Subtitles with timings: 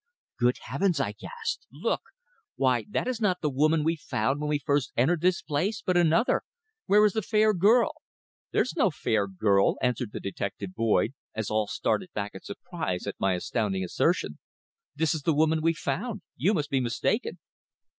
[0.39, 1.67] "Good Heavens!" I gasped.
[1.71, 2.01] "Look!
[2.55, 5.95] Why, that is not the woman we found when we first entered this place but
[5.95, 6.41] another.
[6.87, 7.91] Where is the fair girl?"
[8.49, 13.19] "There's no fair girl," answered the detective Boyd, as all started back in surprise at
[13.19, 14.39] my astounding assertion.
[14.95, 17.37] "This is the woman we found, you must be mistaken."